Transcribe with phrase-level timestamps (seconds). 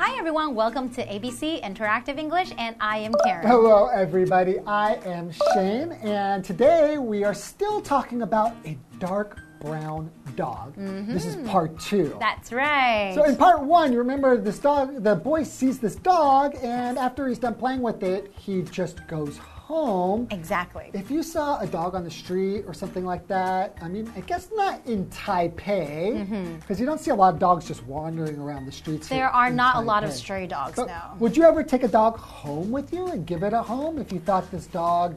[0.00, 0.54] everyone.
[0.54, 3.46] Welcome to ABC Interactive English, and I am Karen.
[3.46, 4.58] Hello, everybody.
[4.60, 10.76] I am Shane, and today we are still talking about a dark brown dog.
[10.76, 11.12] Mm-hmm.
[11.12, 12.16] This is part two.
[12.18, 13.12] That's right.
[13.14, 17.28] So in part one, you remember this dog, the boy sees this dog, and after
[17.28, 20.28] he's done playing with it, he just goes home.
[20.30, 20.90] exactly.
[20.92, 24.20] If you saw a dog on the street or something like that, I mean, I
[24.20, 26.56] guess not in Taipei, mm-hmm.
[26.56, 29.08] because you don't see a lot of dogs just wandering around the streets.
[29.08, 31.16] There here are not a lot of stray dogs But now.
[31.18, 34.12] Would you ever take a dog home with you and give it a home if
[34.12, 35.16] you thought this dog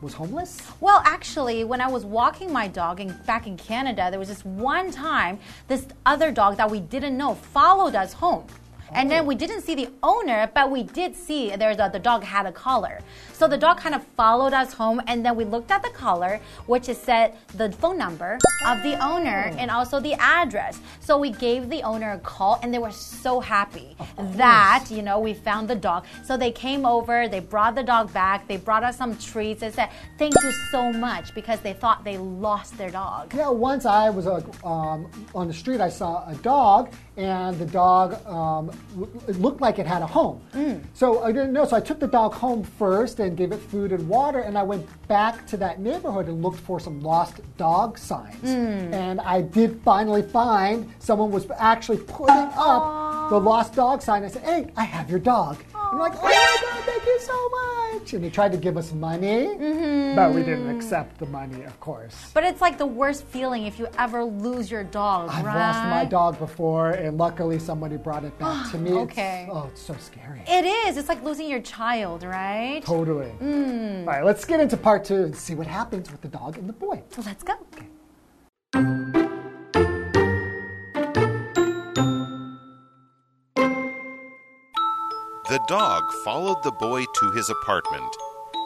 [0.00, 0.60] was homeless?
[0.80, 4.44] Well, actually, when I was walking my dog in, back in Canada, there was this
[4.44, 8.46] one time this other dog that we didn't know followed us home.
[8.92, 12.22] And then we didn't see the owner, but we did see there's a, the dog
[12.24, 13.00] had a collar.
[13.32, 16.40] So the dog kind of followed us home, and then we looked at the collar,
[16.66, 20.80] which is said the phone number of the owner and also the address.
[21.00, 25.18] So we gave the owner a call, and they were so happy that you know
[25.20, 26.04] we found the dog.
[26.24, 29.74] So they came over, they brought the dog back, they brought us some treats, and
[29.74, 33.34] said thank you so much because they thought they lost their dog.
[33.34, 37.64] Yeah, once I was uh, um, on the street, I saw a dog, and the
[37.66, 38.70] dog um,
[39.26, 40.40] it looked like it had a home.
[40.94, 41.64] So I didn't know.
[41.64, 44.62] So I took the dog home first and gave it food and water, and I
[44.62, 48.44] went back to that neighborhood and looked for some lost dog signs.
[48.44, 54.24] And I did finally find someone was actually putting up the lost dog sign.
[54.24, 55.56] I said, "Hey, I have your dog."
[55.92, 58.92] I'm like, "Oh my God, thank you so much!" And he tried to give us
[58.92, 60.14] money, mm-hmm.
[60.16, 62.30] but we didn't accept the money, of course.
[62.34, 65.54] But it's like the worst feeling if you ever lose your dog, I've right?
[65.54, 68.90] lost my dog before, and luckily somebody brought it back to me.
[68.90, 69.48] It's- Okay.
[69.50, 70.42] oh, it's so scary.
[70.46, 70.96] It is.
[70.96, 72.82] It's like losing your child, right?
[72.84, 73.30] Totally.
[73.40, 74.00] Mm.
[74.00, 76.68] All right, let's get into part two and see what happens with the dog and
[76.68, 77.02] the boy.
[77.24, 77.54] Let's go.
[85.56, 88.14] The dog followed the boy to his apartment.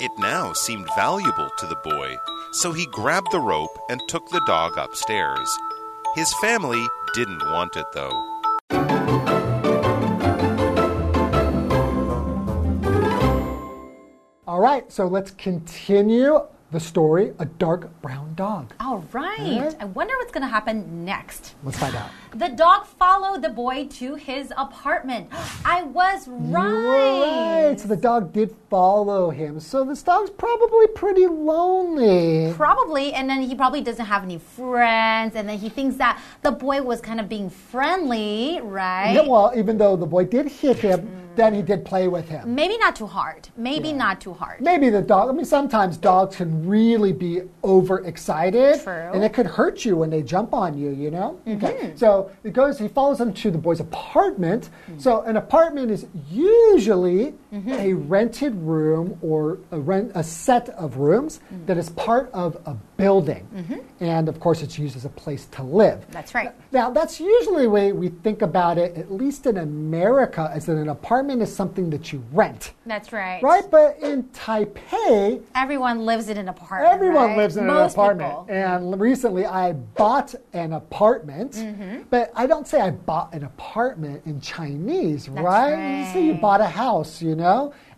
[0.01, 2.17] It now seemed valuable to the boy,
[2.51, 5.57] so he grabbed the rope and took the dog upstairs.
[6.17, 6.85] His family
[7.15, 8.11] didn't want it though.
[14.49, 18.73] All right, so let's continue the story A Dark Brown Dog.
[18.79, 19.41] All right.
[19.41, 19.77] Alright.
[19.81, 21.55] I wonder what's going to happen next.
[21.65, 22.11] Let's find out.
[22.33, 25.29] The dog followed the boy to his apartment.
[25.65, 27.71] I was right.
[27.71, 27.81] Right.
[27.81, 29.59] So the dog did follow him.
[29.59, 32.53] So this dog's probably pretty lonely.
[32.55, 36.53] Probably, and then he probably doesn't have any friends, and then he thinks that the
[36.53, 39.13] boy was kind of being friendly, right?
[39.13, 42.55] Yeah, well, even though the boy did hit him, then he did play with him.
[42.55, 43.49] Maybe not too hard.
[43.57, 44.61] Maybe not too hard.
[44.61, 48.83] Maybe the dog, I mean, sometimes dogs can really be overexcited.
[48.83, 49.11] True.
[49.15, 51.41] And it could hurt you when they jump on you, you know?
[51.47, 51.65] Mm-hmm.
[51.65, 51.93] Okay.
[51.97, 54.71] So it goes, he follows him to the boy's apartment.
[54.91, 55.01] Mm.
[55.01, 57.73] So an apartment is usually Mm-hmm.
[57.73, 61.67] a rented room or a, rent, a set of rooms mm-hmm.
[61.67, 63.49] that is part of a building.
[63.53, 64.05] Mm-hmm.
[64.05, 66.07] And of course, it's used as a place to live.
[66.13, 66.53] That's right.
[66.71, 70.77] Now, that's usually the way we think about it, at least in America, is that
[70.77, 72.73] an apartment is something that you rent.
[72.87, 73.43] That's right.
[73.43, 73.65] Right?
[73.69, 76.93] But in Taipei, Everyone lives in an apartment.
[76.93, 77.37] everyone right?
[77.37, 78.31] lives in Most an apartment.
[78.47, 78.47] people.
[78.55, 82.03] And recently I bought an apartment, Mm-hmm.
[82.11, 86.01] but I don't say I bought an apartment in Chinese, right?
[86.01, 87.40] You say you bought a house, you know?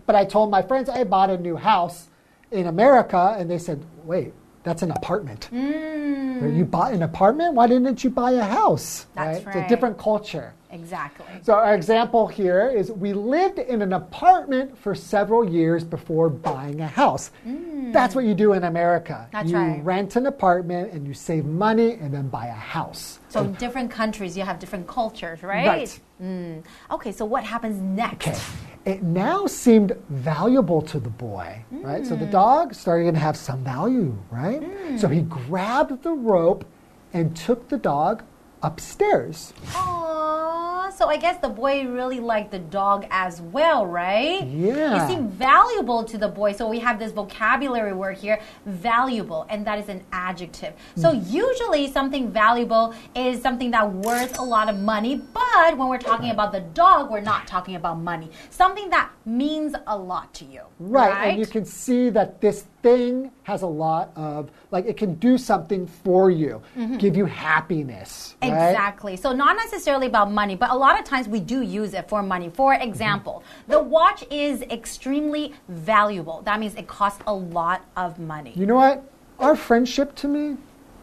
[0.06, 2.08] But I told my friends I bought a new house
[2.50, 5.48] in America, and they said, wait, that's an apartment.
[5.53, 7.55] You bought an apartment?
[7.55, 9.06] Why didn't you buy a house?
[9.12, 9.14] Mm.
[9.14, 10.55] That's It's a different culture.
[10.72, 11.26] Exactly.
[11.42, 16.80] So our example here is we lived in an apartment for several years before buying
[16.80, 17.30] a house.
[17.46, 17.92] Mm.
[17.92, 19.28] That's what you do in America.
[19.32, 19.84] That's you right.
[19.84, 23.20] rent an apartment and you save money and then buy a house.
[23.28, 25.66] So in different countries, you have different cultures, right?
[25.66, 26.00] Right.
[26.22, 26.64] Mm.
[26.90, 28.28] Okay, so what happens next?
[28.28, 28.40] Okay.
[28.84, 32.04] It now seemed valuable to the boy, right?
[32.06, 32.32] So the mm.
[32.32, 34.60] dog started to have some value, right?
[34.60, 34.98] Mm.
[34.98, 36.64] So he grabbed the rope
[37.12, 38.25] and took the dog
[38.62, 39.52] upstairs.
[39.66, 40.51] Aww,
[40.96, 44.46] so I guess the boy really liked the dog as well, right?
[44.46, 45.04] Yeah.
[45.04, 46.52] It seemed valuable to the boy.
[46.52, 50.74] So we have this vocabulary word here, valuable, and that is an adjective.
[50.96, 51.22] So Hmm.
[51.28, 56.30] usually something valuable is something that worth a lot of money, but when we're talking
[56.30, 58.30] about the dog, we're not talking about money.
[58.50, 60.62] Something that means a lot to you.
[60.78, 65.14] Right, and you can see that this thing has a lot of, like, it can
[65.14, 66.61] do something for you,
[66.99, 68.37] give you happiness.
[68.43, 68.50] right?
[68.50, 68.69] Mm-hmm.
[68.70, 69.17] Exactly.
[69.17, 72.23] So not necessarily about money, but a lot of times we do use it for
[72.23, 72.50] money.
[72.50, 76.43] For example, the watch is extremely valuable.
[76.43, 78.52] That means it costs a lot of money.
[78.56, 79.05] You know what?
[79.38, 80.56] Our friendship to me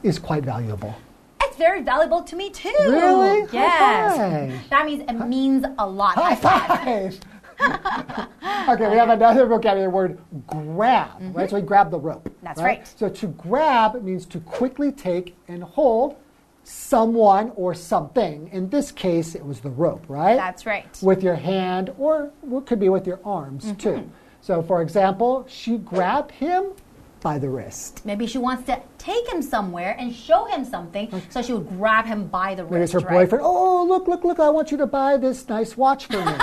[0.03, 0.95] is quite valuable.
[1.41, 2.73] It's very valuable to me too.
[2.79, 3.47] Really?
[3.51, 4.69] Yes.
[4.69, 6.15] That means it means a lot.
[6.15, 7.19] High five.
[8.69, 11.35] okay, we have another vocabulary word, grab.
[11.35, 12.27] Right, so we grab the rope.
[12.29, 12.45] Mm-hmm.
[12.45, 12.87] That's right.
[12.97, 16.17] So to grab means to quickly take and hold
[16.63, 18.49] someone or something.
[18.51, 20.35] In this case, it was the rope, right?
[20.35, 20.99] That's right.
[21.01, 23.75] With your hand, or it could be with your arms Mm-hmm.
[23.77, 24.11] too.
[24.41, 26.71] So, for example, she grabbed him
[27.21, 28.05] by the wrist.
[28.05, 32.05] Maybe she wants to take him somewhere and show him something, so she would grab
[32.05, 33.05] him by the Maybe it's wrist.
[33.05, 33.23] her right?
[33.23, 33.43] boyfriend.
[33.45, 34.39] Oh, look, look, look!
[34.39, 36.33] I want you to buy this nice watch for me.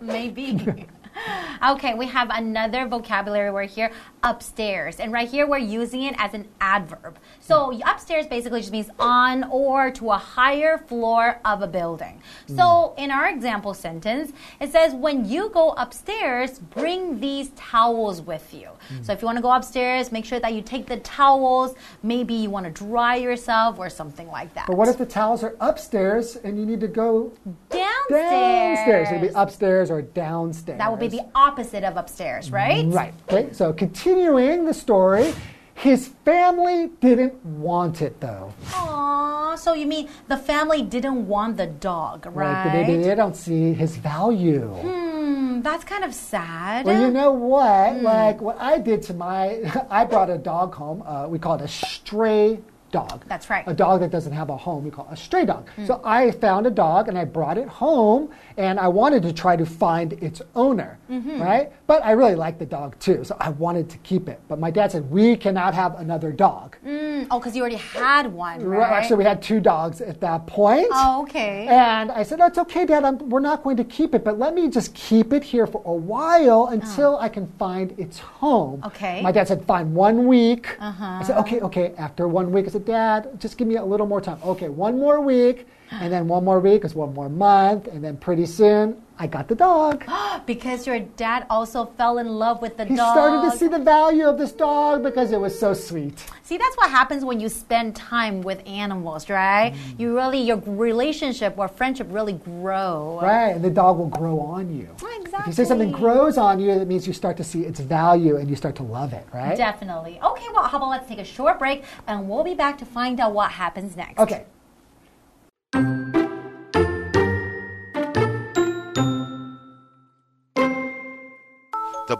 [0.00, 0.86] Maybe.
[1.70, 3.90] okay, we have another vocabulary word here
[4.26, 5.00] upstairs.
[5.00, 7.18] And right here, we're using it as an adverb.
[7.40, 12.20] So upstairs basically just means on or to a higher floor of a building.
[12.48, 13.04] So hmm.
[13.04, 18.68] in our example sentence, it says, when you go upstairs, bring these towels with you.
[18.88, 19.02] Hmm.
[19.02, 21.74] So if you want to go upstairs, make sure that you take the towels.
[22.02, 24.66] Maybe you want to dry yourself or something like that.
[24.66, 27.32] but what if the towels are upstairs and you need to go
[27.70, 27.86] downstairs?
[28.10, 29.08] downstairs?
[29.08, 30.78] It'd be upstairs or downstairs.
[30.78, 32.84] That would be the opposite of upstairs, right?
[32.86, 33.14] Right.
[33.30, 33.72] Okay, so
[34.16, 35.34] continuing the story,
[35.74, 38.52] his family didn't want it though.
[38.74, 42.64] Aw, so you mean the family didn't want the dog, Right?
[42.66, 42.86] right?
[42.86, 44.68] They, they don't see his value.
[44.68, 46.86] Hmm, that's kind of sad.
[46.86, 47.96] Well, you know what?
[47.96, 48.04] Hmm.
[48.04, 49.60] Like what I did to my,
[49.90, 51.02] I brought a dog home.
[51.02, 52.60] Uh, we call it a stray
[52.92, 53.24] dog.
[53.28, 53.64] That's right.
[53.66, 55.68] A dog that doesn't have a home, we call it a stray dog.
[55.86, 59.56] So I found a dog and I brought it home, and I wanted to try
[59.56, 61.40] to find its owner, Mm-hmm.
[61.40, 61.72] right?
[61.86, 64.40] But I really liked the dog too, so I wanted to keep it.
[64.48, 66.76] But my dad said we cannot have another dog.
[66.84, 68.90] Mm, oh, because you already had one, Right?
[68.90, 70.88] Actually, we had two dogs at that point.
[70.92, 71.66] oh, okay.
[71.68, 73.04] And I said, That's okay, Dad.
[73.04, 75.82] I'm, we're not going to keep it, but let me just keep it here for
[75.84, 78.80] a while until I can find its home.
[78.82, 78.86] Oh.
[78.88, 79.20] Okay.
[79.22, 80.76] My dad said, Fine, one week.
[80.80, 81.04] Uh-huh.
[81.04, 81.94] I said, Okay, okay.
[81.98, 84.38] After one week, I said, Dad, just give me a little more time.
[84.44, 85.66] Okay, one more week.
[85.90, 87.86] And then one more week is one more month.
[87.86, 90.04] And then pretty soon, I got the dog.
[90.46, 93.12] because your dad also fell in love with the He dog.
[93.12, 96.24] started to see the value of this dog because it was so sweet.
[96.42, 99.72] See, that's what happens when you spend time with animals, right?
[99.72, 100.00] Mm.
[100.00, 103.18] You really, your relationship or friendship really grow.
[103.22, 104.88] Right, and the dog will grow on you.
[104.92, 105.40] Exactly.
[105.40, 108.36] If you say something grows on you, that means you start to see its value
[108.36, 109.56] and you start to love it, right?
[109.56, 110.20] Definitely.
[110.22, 113.18] Okay, well, how about let's take a short break and we'll be back to find
[113.18, 114.18] out what happens next.
[114.18, 114.44] Okay.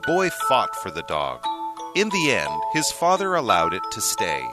[0.06, 1.40] Boy fought for the dog.
[1.96, 4.48] In the end, his father allowed it to stay.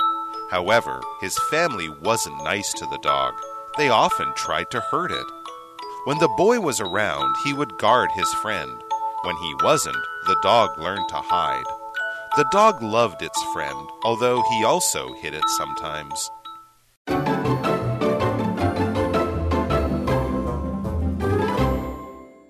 [0.50, 3.34] However, his family wasn't nice to the dog.
[3.78, 5.26] They often tried to hurt it.
[6.06, 8.72] When the boy was around, he would guard his friend.
[9.24, 11.66] When he wasn't, the dog learned to hide.
[12.36, 16.32] The dog loved its friend, although he also hit it sometimes.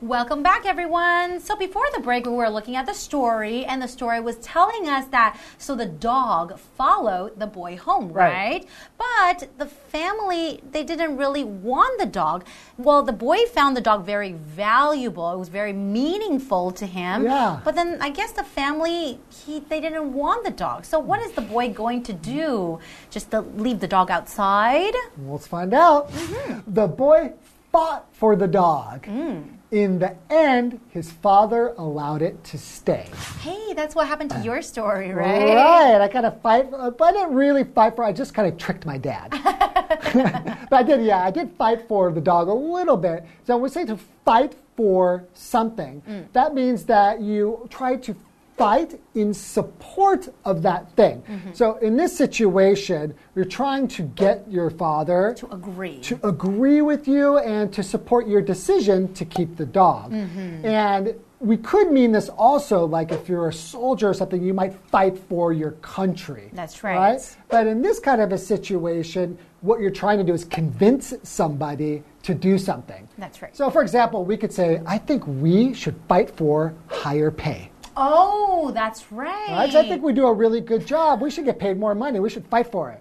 [0.04, 1.40] Welcome back, everyone.
[1.40, 4.90] So, before the break, we were looking at the story, and the story was telling
[4.90, 8.34] us that so the dog followed the boy home, Right.
[8.34, 8.68] right?
[8.98, 12.44] But the family, they didn't really want the dog.
[12.78, 17.24] Well, the boy found the dog very valuable, it was very meaningful to him.
[17.24, 17.62] Yeah.
[17.64, 20.84] But then I guess the family, he, they didn't want the dog.
[20.84, 22.80] So, what is the boy going to do?
[23.10, 24.96] Just to leave the dog outside?
[25.18, 26.12] Let's find out.
[26.12, 26.74] Mm-hmm.
[26.74, 27.32] The boy
[27.72, 29.04] fought for the dog.
[29.04, 29.46] Mm.
[29.74, 33.10] In the end, his father allowed it to stay.
[33.42, 35.56] Hey, that's what happened to your story, right?
[35.56, 36.00] Right.
[36.00, 38.04] I kind of fight, but I didn't really fight for.
[38.04, 39.32] I just kind of tricked my dad.
[40.70, 43.26] but I did, yeah, I did fight for the dog a little bit.
[43.48, 46.32] So when we say to fight for something, mm.
[46.34, 48.16] that means that you try to
[48.58, 51.24] fight in support of that thing.
[51.54, 56.00] So in this situation, you're trying to get your father To agree.
[56.02, 60.12] to agree with you and to support your decision to keep the dog.
[60.12, 60.66] Mm-hmm.
[60.66, 64.74] And we could mean this also like if you're a soldier or something, you might
[64.90, 66.50] fight for your country.
[66.54, 67.20] That's right.
[67.50, 72.04] But in this kind of a situation, what you're trying to do is convince somebody
[72.24, 73.10] to do something.
[73.18, 73.56] That's right.
[73.56, 77.72] So, for example, we could say, I think we should fight for higher pay.
[77.96, 79.50] Oh, that's right.
[79.50, 79.76] Right?
[79.76, 81.22] I think we do a really good job.
[81.22, 82.20] We should get paid more money.
[82.20, 83.00] We should fight for it.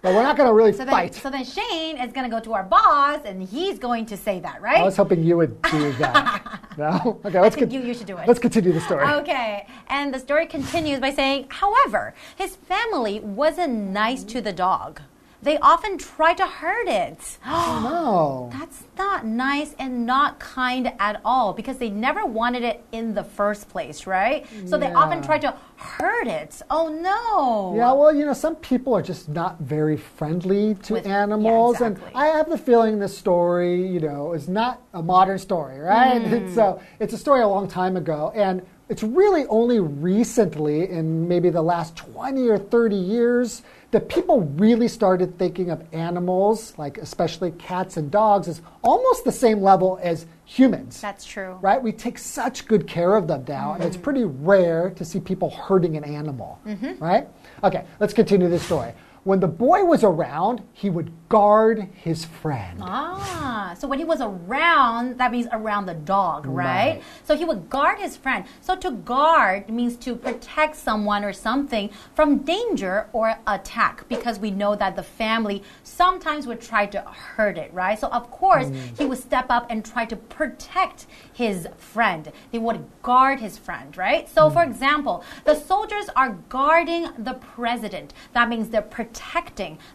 [0.00, 1.14] but we're not going to really so then, fight.
[1.14, 4.40] so then Shane is going to go to our boss and he's going to say
[4.40, 4.78] that, right?
[4.78, 6.60] I was hoping you would do that.
[6.78, 7.20] no?
[7.24, 8.26] Okay, let's think con- you- you should do it.
[8.26, 9.04] Let's continue the story.
[9.06, 15.02] Okay, and the story continues by saying, however, his family wasn't nice to the dog.
[15.42, 17.38] They often try to hurt it.
[17.54, 18.58] Oh no.
[18.58, 23.24] That's not nice and not kind at all because they never wanted it in the
[23.24, 24.46] first place, right?
[24.66, 26.62] So they often try to hurt it.
[26.70, 27.76] Oh no.
[27.76, 31.76] Yeah, well, you know, some people are just not very friendly to With- yeah, animals,
[31.76, 32.06] exactly.
[32.08, 36.22] and I have the feeling this story, you know, is not a modern story, right?
[36.22, 36.56] Mm.
[36.62, 41.48] A it's a story a long time ago, and it's really only recently, in maybe
[41.48, 47.52] the last twenty or thirty years, that people really started thinking of animals, like especially
[47.52, 51.56] cats and dogs, as almost the same level as humans That's true.
[51.62, 51.82] right?
[51.82, 54.04] We take such good care of them now, and it's Mm-hmm.
[54.04, 56.58] pretty rare to see people hurting an animal,
[56.98, 57.26] right?
[57.64, 58.92] Okay, let's continue this story.
[59.24, 62.80] When the boy was around, he would guard his friend.
[62.82, 66.94] Ah, so when he was around, that means around the dog, right?
[66.94, 67.02] Right.
[67.22, 68.44] So he would guard his friend.
[68.60, 74.50] So to guard means to protect someone or something from danger or attack because we
[74.50, 77.96] know that the family sometimes would try to hurt it, right?
[77.98, 82.32] So of course, he would step up and try to protect his friend.
[82.50, 84.28] They would guard his friend, right?
[84.28, 88.14] So for example, the soldiers are guarding the president.
[88.32, 89.11] That means they're protecting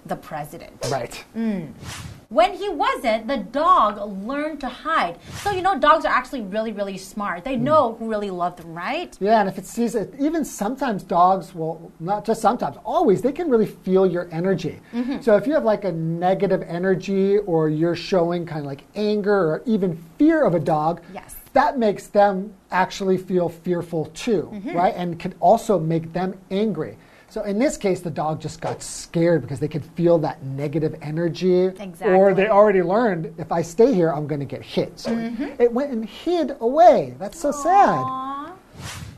[0.06, 0.74] the president.
[0.90, 1.24] Right.
[2.30, 3.98] When he wasn't, the dog
[4.28, 5.18] learned to hide.
[5.44, 7.46] So, you know, dogs are actually really, really smart.
[7.46, 9.16] They know who really love them, right?
[9.22, 13.32] Yeah, and if it sees it, even sometimes dogs will, not just sometimes, always, they
[13.32, 14.82] can really feel your energy.
[14.94, 15.22] Mm-hmm.
[15.22, 19.52] So if you have like a negative energy or you're showing kind of like anger
[19.54, 21.38] or even fear of a dog, Yes.
[21.54, 24.76] that makes them actually feel fearful too, Mm-hmm.
[24.76, 24.94] right?
[24.98, 26.98] And can also make them angry.
[27.38, 30.96] So in this case, the dog just got scared because they could feel that negative
[31.04, 31.70] energy.
[32.02, 35.00] Or they already learned if I stay here, I'm going to get hit.
[35.00, 35.62] So Mm-hmm.
[35.62, 37.16] it went and hid away.
[37.20, 38.54] That's so sad.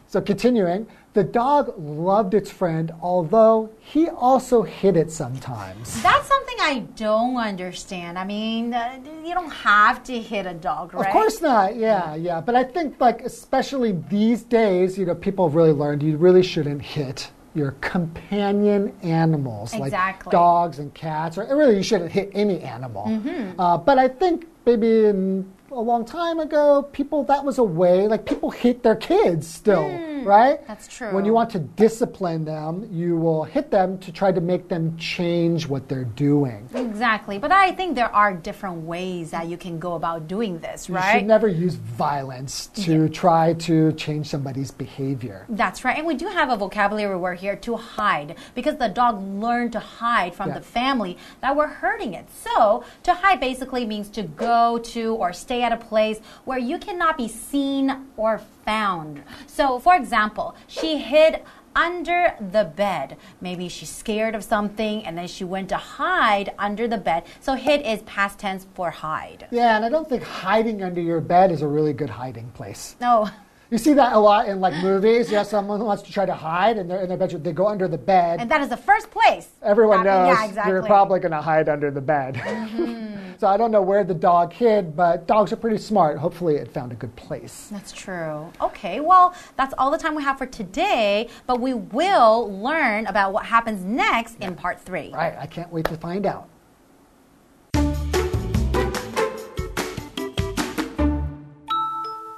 [0.07, 6.03] So continuing, the dog loved its friend, although he also hit it sometimes.
[6.03, 8.19] That's something I don't understand.
[8.19, 11.07] I mean, uh, you don't have to hit a dog, right?
[11.07, 12.41] Of course not, yeah, yeah.
[12.41, 16.43] But I think, like, especially these days, you know, people have really learned you really
[16.43, 20.27] shouldn't hit your companion animals, Exactly.
[20.27, 23.06] like dogs and cats, or really you shouldn't hit any animal.
[23.08, 23.60] Mm-hmm.
[23.60, 28.07] Uh, but I think maybe in a long time ago, people that was a way,
[28.07, 29.83] like people hit their kids still,
[30.23, 30.61] right?
[30.61, 31.13] Mm, that's true.
[31.13, 34.97] When you want to discipline them, you will hit them to try to make them
[34.97, 36.67] change what they're doing.
[36.73, 37.39] Exactly.
[37.39, 41.13] But I think there are different ways that you can go about doing this, right?
[41.13, 45.45] You should never use violence to try to change somebody's behavior.
[45.49, 45.97] That's right.
[45.97, 49.79] And we do have a vocabulary word here to hide because the dog learned to
[49.79, 50.55] hide from Yeah.
[50.55, 52.25] the family that were hurting it.
[52.31, 56.77] So, to hide basically means to go to or stay at a place where you
[56.77, 59.23] cannot be seen or found.
[59.47, 61.41] So, for example, she hid
[61.75, 63.17] under the bed.
[63.41, 67.23] Maybe she's scared of something and then she went to hide under the bed.
[67.39, 69.47] So, hid is past tense for hide.
[69.51, 72.95] Yeah, and I don't think hiding under your bed is a really good hiding place.
[72.99, 73.29] No.
[73.71, 75.31] You see that a lot in like movies.
[75.31, 77.67] Yeah, someone who wants to try to hide and they're in their bedroom, they go
[77.67, 78.41] under the bed.
[78.41, 79.49] And that is the first place.
[79.61, 80.73] Everyone knows Yeah, exactly.
[80.73, 82.35] you're probably going to hide under the bed.
[82.35, 83.33] Mm-hmm.
[83.38, 86.17] so I don't know where the dog hid, but dogs are pretty smart.
[86.17, 87.67] Hopefully, it found a good place.
[87.71, 88.51] That's true.
[88.59, 93.33] Okay, well, that's all the time we have for today, but we will learn about
[93.33, 95.11] what happens next in part three.
[95.13, 96.49] Right, I can't wait to find out.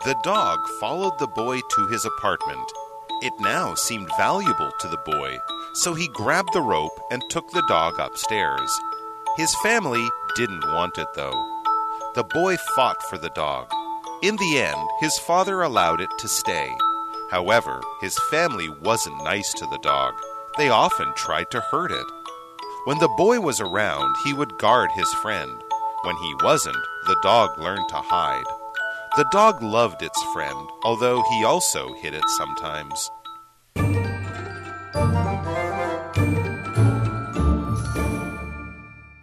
[0.04, 2.72] The dog followed the boy to his apartment.
[3.22, 5.38] It now seemed valuable to the boy,
[5.76, 8.72] so he grabbed the rope and took the dog upstairs.
[9.38, 10.04] His family
[10.36, 11.40] didn't want it, though.
[12.16, 13.68] The boy fought for the dog.
[14.24, 16.76] In the end, his father allowed it to stay.
[17.30, 20.16] However, his family wasn't nice to the dog.
[20.58, 22.08] They often tried to hurt it.
[22.86, 25.62] When the boy was around, he would guard his friend.
[26.04, 28.46] When he wasn't, the dog learned to hide.
[29.17, 33.09] The dog loved its friend, although he also hit it sometimes.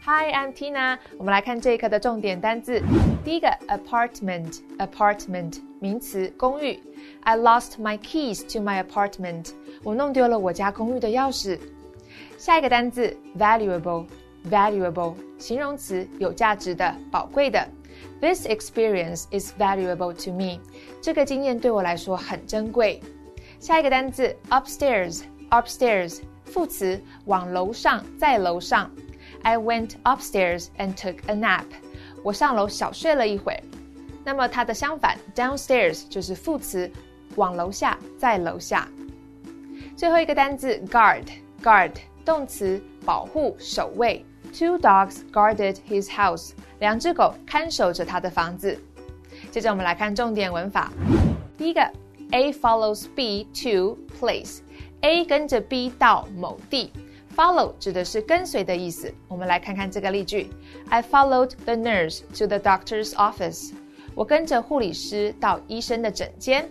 [0.05, 0.97] Hi, I'm Tina。
[1.17, 2.81] 我们来看这一课的重点单字。
[3.23, 6.81] 第一个，apartment，apartment 名词，公寓。
[7.21, 9.51] I lost my keys to my apartment。
[9.83, 11.59] 我弄丢了我家公寓的钥匙。
[12.37, 17.65] 下一个单字，valuable，valuable 形容词，有价值的，宝贵的。
[18.21, 20.59] This experience is valuable to me。
[21.01, 23.01] 这个经验对我来说很珍贵。
[23.59, 28.91] 下一个单字，upstairs，upstairs 副词，往楼上，在楼上。
[29.41, 31.65] I went upstairs and took a nap。
[32.23, 33.61] 我上楼小睡了一会。
[34.23, 36.89] 那么它的相反，downstairs 就是副词，
[37.35, 38.87] 往楼下，在楼下。
[39.97, 41.91] 最后一个单字 guard，guard
[42.23, 44.25] 动词， 保护、守卫。
[44.57, 46.51] Two dogs guarded his house.
[46.80, 48.78] 两只狗看守着他的房子。
[49.50, 50.92] 接着我们来看重点文法。
[51.56, 51.80] 第一个
[52.32, 54.58] ，A follows B to place。
[55.00, 56.92] A 跟着 B 到某地。
[57.36, 59.14] Follow 指的是跟随的意思。
[59.28, 60.50] 我们来看看这个例句
[60.88, 63.72] ：I followed the nurse to the doctor's office。
[64.14, 66.68] 我跟着护理师到医生的诊间。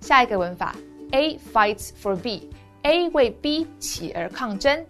[0.00, 0.74] 下一个文法
[1.12, 2.50] ，A fights for B。
[2.82, 4.84] A 为 B 起而抗争。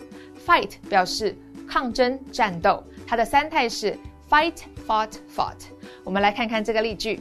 [0.47, 1.37] Fight 表示
[1.69, 3.99] 抗争、战斗，它的三态是
[4.30, 5.66] fight, fought, fought。
[6.04, 7.20] 我们来看看这个例句：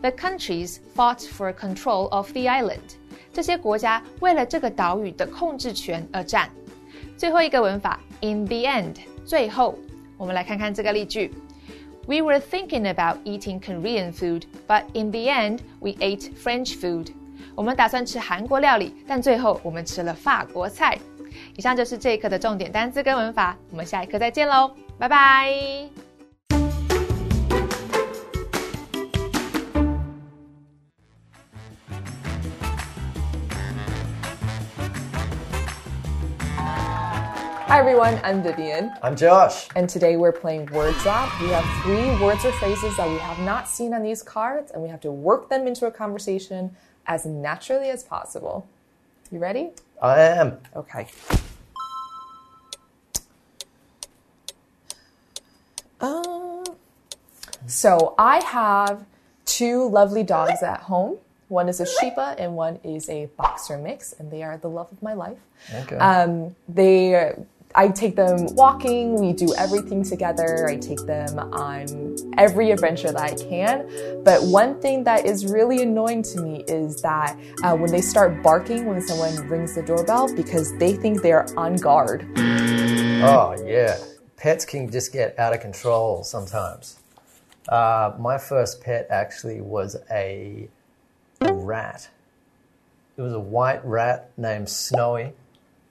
[0.00, 2.96] The countries fought for control of the island。
[3.32, 6.50] 这些国家为了这个岛屿的控制权而战。
[7.16, 9.78] 最后一个文法，in the end，最后，
[10.16, 11.32] 我们来看看这个例句：
[12.06, 17.08] We were thinking about eating Korean food, but in the end, we ate French food。
[17.54, 20.98] 我们打算吃韩国料理，但最后我们吃了法国菜。
[21.56, 26.05] 以上就是这一课的重点单词跟文法，我们下一课再见喽，拜拜。
[37.67, 38.93] Hi everyone, I'm Vivian.
[39.03, 39.67] I'm Josh.
[39.75, 41.29] And today we're playing Word Drop.
[41.41, 44.81] We have three words or phrases that we have not seen on these cards, and
[44.81, 46.73] we have to work them into a conversation
[47.07, 48.65] as naturally as possible.
[49.33, 49.71] You ready?
[50.01, 50.59] I am.
[50.77, 51.07] Okay.
[55.99, 56.63] Um,
[57.65, 59.05] so I have
[59.43, 61.17] two lovely dogs at home.
[61.49, 64.87] One is a Shiba and one is a boxer mix, and they are the love
[64.89, 65.37] of my life.
[65.73, 65.97] Okay.
[65.97, 67.33] Um, they,
[67.75, 69.15] I take them walking.
[69.15, 70.67] We do everything together.
[70.67, 74.23] I take them on every adventure that I can.
[74.23, 78.41] But one thing that is really annoying to me is that uh, when they start
[78.41, 82.27] barking when someone rings the doorbell because they think they're on guard.
[82.37, 83.97] oh, yeah.
[84.37, 86.99] Pets can just get out of control sometimes.
[87.67, 90.69] Uh, my first pet actually was a
[91.41, 92.09] rat.
[93.17, 95.33] It was a white rat named Snowy.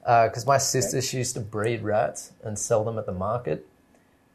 [0.07, 3.66] Because uh, my sister, she used to breed rats and sell them at the market,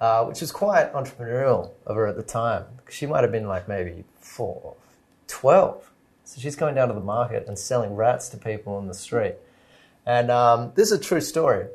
[0.02, 2.66] uh, which was quite entrepreneurial of her at the time.
[2.90, 4.76] She might have been like maybe four,
[5.28, 5.90] 12.
[6.26, 9.36] So she's going down to the market and selling rats to people on the street.
[10.06, 11.68] And um, this is a true story.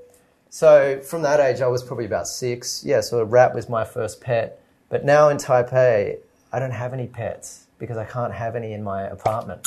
[0.50, 2.84] So from that age, I was probably about six.
[2.84, 4.60] Yeah, so a rat was my first pet.
[4.90, 6.18] But now in Taipei,
[6.52, 9.66] I don't have any pets because I can't have any in my apartment.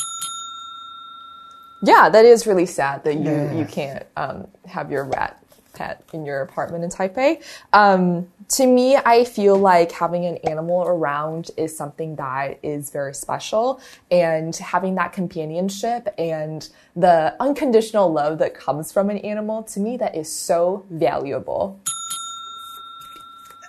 [1.82, 3.54] Yeah, that is really sad that you, Yeah.
[3.54, 5.42] you can't um, have your rat
[5.74, 7.42] pet in your apartment in Taipei.
[7.72, 13.14] Um, to me, I feel like having an animal around is something that is very
[13.14, 13.80] special,
[14.12, 19.96] and having that companionship and the unconditional love that comes from an animal, to me,
[19.98, 21.80] that is so valuable.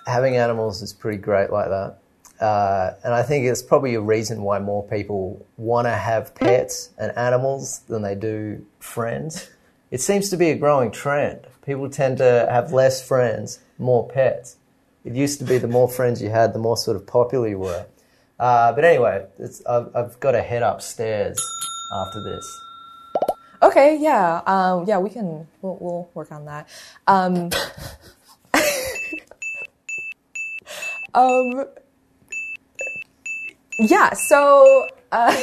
[0.07, 2.00] having animals is pretty great like that.
[2.41, 6.89] Uh, and I think it's probably a reason why more people want to have pets
[6.97, 9.51] and animals than they do friends.
[9.91, 11.45] It seems to be a growing trend.
[11.63, 14.57] People tend to have less friends, more pets.
[15.05, 17.59] It used to be the more friends you had, the more sort of popular you
[17.59, 17.85] were.
[18.39, 19.25] Uh, but anyway,
[19.69, 21.39] I've, I've got to head upstairs
[21.93, 22.61] after this.
[23.61, 26.67] Okay, yeah, um, yeah, we can, we'll, we'll work on that.
[27.05, 27.51] Um,
[31.13, 31.65] um,
[33.81, 35.35] yeah, so, uh,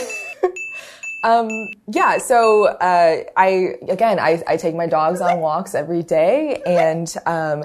[1.24, 1.48] um,
[1.88, 7.12] yeah, so, uh, I, again, I, I take my dogs on walks every day and,
[7.26, 7.64] um,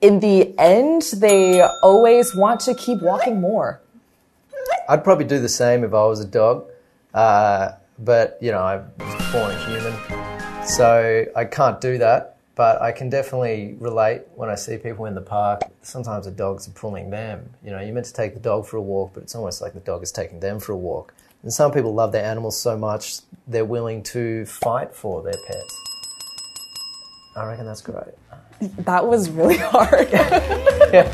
[0.00, 3.80] in the end, they always want to keep walking more.
[4.88, 6.66] I'd probably do the same if I was a dog.
[7.12, 10.66] Uh, but, you know, I was born a human.
[10.66, 12.36] So I can't do that.
[12.60, 15.62] But I can definitely relate when I see people in the park.
[15.80, 17.48] Sometimes the dogs are pulling them.
[17.64, 19.72] You know, you're meant to take the dog for a walk, but it's almost like
[19.72, 21.14] the dog is taking them for a walk.
[21.42, 25.80] And some people love their animals so much, they're willing to fight for their pets.
[27.34, 28.12] I reckon that's great.
[28.60, 30.10] That was really hard.
[30.92, 31.10] Yeah.